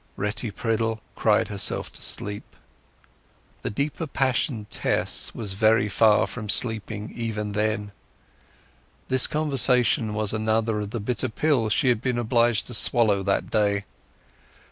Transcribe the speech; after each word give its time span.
Retty 0.17 0.49
Priddle 0.49 0.99
cried 1.15 1.49
herself 1.49 1.93
to 1.93 2.01
sleep. 2.01 2.43
The 3.61 3.69
deeper 3.69 4.07
passioned 4.07 4.71
Tess 4.71 5.35
was 5.35 5.53
very 5.53 5.89
far 5.89 6.25
from 6.25 6.49
sleeping 6.49 7.13
even 7.15 7.51
then. 7.51 7.91
This 9.09 9.27
conversation 9.27 10.15
was 10.15 10.33
another 10.33 10.79
of 10.79 10.89
the 10.89 10.99
bitter 10.99 11.29
pills 11.29 11.71
she 11.71 11.89
had 11.89 12.01
been 12.01 12.17
obliged 12.17 12.65
to 12.65 12.73
swallow 12.73 13.21
that 13.21 13.51
day. 13.51 13.85